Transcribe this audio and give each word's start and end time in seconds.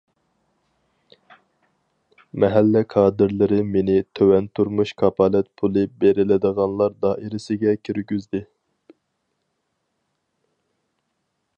مەھەللە 2.43 2.81
كادىرلىرى 2.93 3.59
مېنى 3.75 3.97
تۆۋەن 4.21 4.47
تۇرمۇش 4.61 4.93
كاپالەت 5.03 5.51
پۇلى 5.63 5.85
بېرىلىدىغانلار 6.05 6.97
دائىرىسىگە 7.07 7.75
كىرگۈزدى. 7.89 8.43